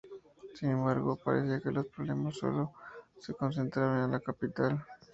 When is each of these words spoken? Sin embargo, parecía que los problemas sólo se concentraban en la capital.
Sin 0.55 0.71
embargo, 0.71 1.15
parecía 1.15 1.59
que 1.59 1.69
los 1.69 1.85
problemas 1.85 2.35
sólo 2.35 2.71
se 3.19 3.35
concentraban 3.35 4.05
en 4.05 4.11
la 4.13 4.19
capital. 4.19 4.83